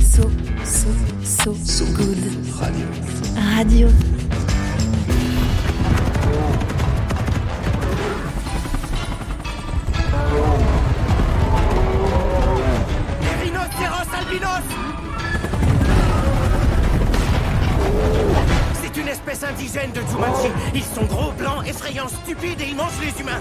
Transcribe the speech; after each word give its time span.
So, 0.00 0.30
so, 0.64 0.88
so, 1.24 1.54
so 1.54 1.84
good. 1.96 2.18
Radio. 2.60 2.86
Radio. 3.56 3.88
Rhinocéros 13.42 14.08
albinos 14.18 14.62
C'est 18.80 18.96
une 19.00 19.08
espèce 19.08 19.42
indigène 19.44 19.92
de 19.92 20.00
Jumanji. 20.10 20.48
Ils 20.74 20.82
sont 20.82 21.04
gros, 21.04 21.32
blancs, 21.32 21.66
effrayants, 21.66 22.08
stupides 22.08 22.60
et 22.60 22.68
ils 22.68 22.76
mangent 22.76 23.00
les 23.00 23.20
humains. 23.20 23.40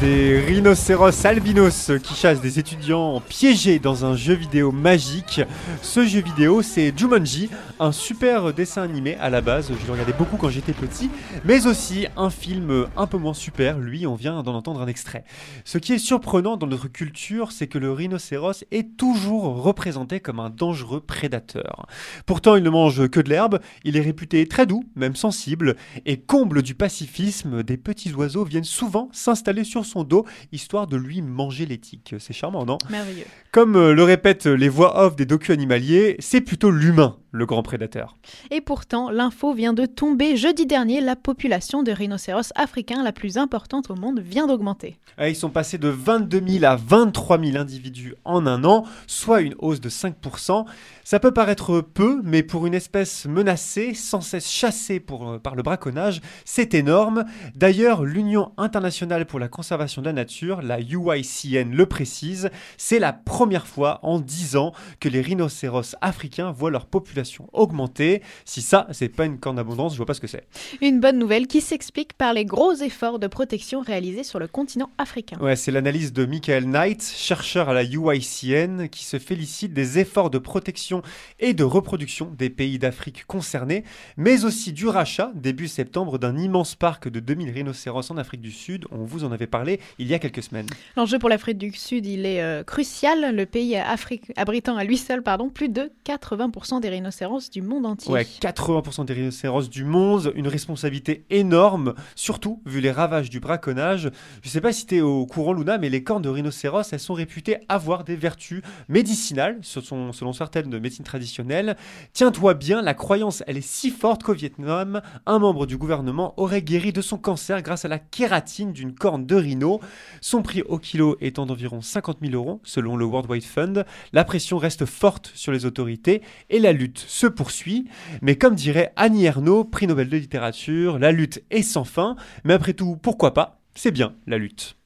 Des 0.00 0.40
rhinocéros 0.40 1.24
albinos 1.24 1.92
qui 2.02 2.14
chassent 2.14 2.40
des 2.40 2.58
étudiants 2.58 3.22
piégés 3.26 3.78
dans 3.78 4.04
un 4.04 4.16
jeu 4.16 4.34
vidéo 4.34 4.72
magique. 4.72 5.40
Ce 5.82 6.04
jeu 6.04 6.20
vidéo, 6.20 6.62
c'est 6.62 6.92
Jumanji, 6.96 7.48
un 7.78 7.92
super 7.92 8.52
dessin 8.52 8.82
animé 8.82 9.16
à 9.20 9.30
la 9.30 9.40
base. 9.40 9.70
Je 9.70 9.86
le 9.86 9.92
regardais 9.92 10.12
beaucoup 10.12 10.36
quand 10.36 10.50
j'étais 10.50 10.72
petit, 10.72 11.10
mais 11.44 11.66
aussi 11.66 12.06
un 12.16 12.28
film 12.28 12.86
un 12.96 13.06
peu 13.06 13.18
moins 13.18 13.34
super. 13.34 13.78
Lui, 13.78 14.06
on 14.06 14.14
vient 14.14 14.42
d'en 14.42 14.54
entendre 14.54 14.82
un 14.82 14.88
extrait. 14.88 15.24
Ce 15.64 15.78
qui 15.78 15.92
est 15.92 15.98
surprenant 15.98 16.56
dans 16.56 16.66
notre 16.66 16.88
culture, 16.88 17.52
c'est 17.52 17.68
que 17.68 17.78
le 17.78 17.92
rhinocéros 17.92 18.64
est 18.72 18.96
toujours 18.96 19.62
représenté 19.62 20.20
comme 20.20 20.40
un 20.40 20.50
dangereux 20.50 21.00
prédateur. 21.00 21.86
Pourtant, 22.26 22.56
il 22.56 22.64
ne 22.64 22.70
mange 22.70 23.08
que 23.08 23.20
de 23.20 23.30
l'herbe. 23.30 23.60
Il 23.84 23.96
est 23.96 24.02
réputé 24.02 24.46
très 24.48 24.66
doux, 24.66 24.84
même 24.96 25.16
sensible, 25.16 25.76
et 26.04 26.18
comble 26.18 26.62
du 26.62 26.74
pacifisme, 26.74 27.62
des 27.62 27.76
petits 27.76 28.12
oiseaux 28.12 28.44
viennent 28.44 28.64
souvent 28.64 29.08
s'installer 29.12 29.64
sur 29.64 29.83
son 29.84 30.04
dos, 30.04 30.24
histoire 30.52 30.86
de 30.86 30.96
lui 30.96 31.22
manger 31.22 31.66
l'éthique. 31.66 32.14
C'est 32.18 32.32
charmant, 32.32 32.64
non? 32.64 32.78
Merveilleux. 32.90 33.26
Comme 33.52 33.76
euh, 33.76 33.94
le 33.94 34.02
répètent 34.02 34.46
les 34.46 34.68
voix 34.68 35.04
off 35.04 35.16
des 35.16 35.26
docu 35.26 35.52
animaliers, 35.52 36.16
c'est 36.18 36.40
plutôt 36.40 36.70
l'humain, 36.70 37.16
le 37.34 37.46
grand 37.46 37.64
prédateur. 37.64 38.16
Et 38.52 38.60
pourtant, 38.60 39.10
l'info 39.10 39.52
vient 39.54 39.72
de 39.72 39.86
tomber 39.86 40.36
jeudi 40.36 40.66
dernier. 40.66 41.00
La 41.00 41.16
population 41.16 41.82
de 41.82 41.90
rhinocéros 41.90 42.52
africains 42.54 43.02
la 43.02 43.10
plus 43.10 43.38
importante 43.38 43.90
au 43.90 43.96
monde 43.96 44.20
vient 44.20 44.46
d'augmenter. 44.46 44.96
Ah, 45.18 45.28
Ils 45.28 45.34
sont 45.34 45.50
passés 45.50 45.76
de 45.76 45.88
22 45.88 46.42
000 46.46 46.64
à 46.64 46.76
23 46.76 47.40
000 47.40 47.56
individus 47.56 48.14
en 48.24 48.46
un 48.46 48.64
an, 48.64 48.84
soit 49.08 49.40
une 49.40 49.56
hausse 49.58 49.80
de 49.80 49.88
5%. 49.88 50.64
Ça 51.02 51.18
peut 51.18 51.32
paraître 51.32 51.80
peu, 51.80 52.20
mais 52.22 52.44
pour 52.44 52.66
une 52.66 52.74
espèce 52.74 53.26
menacée, 53.26 53.94
sans 53.94 54.20
cesse 54.20 54.48
chassée 54.48 55.00
pour, 55.00 55.28
euh, 55.28 55.38
par 55.38 55.56
le 55.56 55.62
braconnage, 55.62 56.20
c'est 56.44 56.72
énorme. 56.72 57.24
D'ailleurs, 57.56 58.04
l'Union 58.04 58.52
internationale 58.58 59.26
pour 59.26 59.40
la 59.40 59.48
conservation 59.48 60.02
de 60.02 60.06
la 60.06 60.12
nature, 60.12 60.62
la 60.62 60.80
UICN, 60.80 61.72
le 61.72 61.86
précise, 61.86 62.48
c'est 62.76 63.00
la 63.00 63.12
première 63.12 63.66
fois 63.66 63.98
en 64.02 64.20
10 64.20 64.56
ans 64.56 64.72
que 65.00 65.08
les 65.08 65.20
rhinocéros 65.20 65.96
africains 66.00 66.52
voient 66.52 66.70
leur 66.70 66.86
population 66.86 67.23
augmenter. 67.52 68.22
Si 68.44 68.62
ça, 68.62 68.86
c'est 68.92 69.08
pas 69.08 69.24
une 69.24 69.38
corne 69.38 69.56
d'abondance, 69.56 69.92
je 69.92 69.96
vois 69.96 70.06
pas 70.06 70.14
ce 70.14 70.20
que 70.20 70.26
c'est. 70.26 70.46
Une 70.80 71.00
bonne 71.00 71.18
nouvelle 71.18 71.46
qui 71.46 71.60
s'explique 71.60 72.12
par 72.14 72.32
les 72.32 72.44
gros 72.44 72.74
efforts 72.74 73.18
de 73.18 73.26
protection 73.26 73.80
réalisés 73.80 74.24
sur 74.24 74.38
le 74.38 74.46
continent 74.46 74.90
africain. 74.98 75.38
Ouais, 75.40 75.56
c'est 75.56 75.70
l'analyse 75.70 76.12
de 76.12 76.24
Michael 76.24 76.64
Knight, 76.64 77.02
chercheur 77.02 77.68
à 77.68 77.74
la 77.74 77.84
UICN, 77.84 78.88
qui 78.88 79.04
se 79.04 79.18
félicite 79.18 79.72
des 79.72 79.98
efforts 79.98 80.30
de 80.30 80.38
protection 80.38 81.02
et 81.40 81.54
de 81.54 81.64
reproduction 81.64 82.32
des 82.36 82.50
pays 82.50 82.78
d'Afrique 82.78 83.24
concernés, 83.26 83.84
mais 84.16 84.44
aussi 84.44 84.72
du 84.72 84.86
rachat, 84.86 85.32
début 85.34 85.68
septembre, 85.68 86.18
d'un 86.18 86.36
immense 86.36 86.74
parc 86.74 87.08
de 87.08 87.20
2000 87.20 87.50
rhinocéros 87.50 88.10
en 88.10 88.16
Afrique 88.16 88.40
du 88.40 88.50
Sud. 88.50 88.86
On 88.90 89.04
vous 89.04 89.24
en 89.24 89.32
avait 89.32 89.46
parlé 89.46 89.80
il 89.98 90.06
y 90.06 90.14
a 90.14 90.18
quelques 90.18 90.42
semaines. 90.42 90.66
L'enjeu 90.96 91.18
pour 91.18 91.28
l'Afrique 91.28 91.58
du 91.58 91.72
Sud, 91.72 92.06
il 92.06 92.26
est 92.26 92.42
euh, 92.42 92.62
crucial. 92.62 93.34
Le 93.34 93.46
pays 93.46 93.76
Afrique, 93.76 94.32
abritant 94.36 94.76
à 94.76 94.84
lui 94.84 94.96
seul 94.96 95.22
pardon, 95.22 95.48
plus 95.48 95.68
de 95.68 95.90
80% 96.06 96.80
des 96.80 96.88
rhinocéros 96.88 97.13
du 97.52 97.62
monde 97.62 97.86
entier. 97.86 98.12
Ouais, 98.12 98.22
80% 98.22 99.04
des 99.04 99.14
rhinocéros 99.14 99.68
du 99.70 99.84
monde, 99.84 100.32
une 100.34 100.48
responsabilité 100.48 101.24
énorme, 101.30 101.94
surtout 102.16 102.60
vu 102.66 102.80
les 102.80 102.90
ravages 102.90 103.30
du 103.30 103.40
braconnage. 103.40 104.10
Je 104.42 104.48
sais 104.48 104.60
pas 104.60 104.72
si 104.72 104.86
tu 104.86 104.96
es 104.96 105.00
au 105.00 105.24
courant, 105.24 105.52
Luna, 105.52 105.78
mais 105.78 105.90
les 105.90 106.02
cornes 106.02 106.22
de 106.22 106.28
rhinocéros, 106.28 106.92
elles 106.92 107.00
sont 107.00 107.14
réputées 107.14 107.58
avoir 107.68 108.02
des 108.04 108.16
vertus 108.16 108.62
médicinales, 108.88 109.58
ce 109.62 109.80
sont, 109.80 110.12
selon 110.12 110.32
certaines 110.32 110.70
de 110.70 110.78
médecine 110.78 111.04
traditionnelle. 111.04 111.76
Tiens-toi 112.12 112.54
bien, 112.54 112.82
la 112.82 112.94
croyance, 112.94 113.44
elle 113.46 113.58
est 113.58 113.66
si 113.66 113.90
forte 113.90 114.24
qu'au 114.24 114.34
Vietnam, 114.34 115.00
un 115.26 115.38
membre 115.38 115.66
du 115.66 115.76
gouvernement 115.76 116.34
aurait 116.36 116.62
guéri 116.62 116.92
de 116.92 117.00
son 117.00 117.18
cancer 117.18 117.62
grâce 117.62 117.84
à 117.84 117.88
la 117.88 117.98
kératine 118.00 118.72
d'une 118.72 118.94
corne 118.94 119.24
de 119.24 119.36
rhino. 119.36 119.80
Son 120.20 120.42
prix 120.42 120.62
au 120.62 120.78
kilo 120.78 121.16
étant 121.20 121.46
d'environ 121.46 121.80
50 121.80 122.18
000 122.22 122.34
euros, 122.34 122.60
selon 122.64 122.96
le 122.96 123.04
World 123.04 123.30
Wide 123.30 123.44
Fund. 123.44 123.84
La 124.12 124.24
pression 124.24 124.58
reste 124.58 124.84
forte 124.84 125.30
sur 125.34 125.52
les 125.52 125.64
autorités 125.64 126.22
et 126.50 126.58
la 126.58 126.72
lutte 126.72 127.03
se 127.06 127.26
poursuit. 127.26 127.86
Mais 128.22 128.36
comme 128.36 128.54
dirait 128.54 128.92
Annie 128.96 129.24
Ernaux, 129.24 129.64
prix 129.64 129.86
Nobel 129.86 130.08
de 130.08 130.16
littérature, 130.16 130.98
la 130.98 131.12
lutte 131.12 131.42
est 131.50 131.62
sans 131.62 131.84
fin. 131.84 132.16
Mais 132.44 132.54
après 132.54 132.74
tout, 132.74 132.96
pourquoi 132.96 133.34
pas? 133.34 133.60
C'est 133.74 133.90
bien 133.90 134.14
la 134.26 134.38
lutte. 134.38 134.76